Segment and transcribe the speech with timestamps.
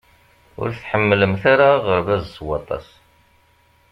[0.61, 2.87] Ur tḥemmlemt ara aɣerbaz s waṭas.